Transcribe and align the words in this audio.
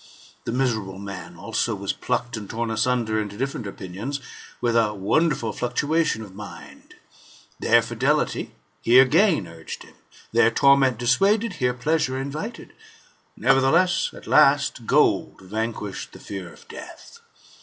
The 0.45 0.51
miserable 0.51 0.97
man, 0.97 1.35
also, 1.37 1.75
was 1.75 1.93
plucked 1.93 2.35
and 2.35 2.49
torn 2.49 2.71
asunder 2.71 3.21
into 3.21 3.37
different 3.37 3.67
opinions, 3.67 4.19
with 4.59 4.75
a 4.75 4.95
wonderful 4.95 5.53
fluctuation 5.53 6.23
of 6.23 6.33
mind. 6.33 6.95
There 7.59 7.83
fidelity, 7.83 8.51
here 8.81 9.05
gain 9.05 9.47
urged 9.47 9.83
him; 9.83 9.93
there 10.31 10.49
torment 10.49 10.97
dissuaded, 10.97 11.53
here 11.61 11.75
pleasure 11.75 12.19
invited. 12.19 12.73
Nevertheless, 13.37 14.09
at 14.11 14.25
last, 14.25 14.87
gold 14.87 15.39
vanquished 15.39 16.13
the 16.13 16.19
fear 16.19 16.51
of 16.51 16.67
death. 16.67 17.19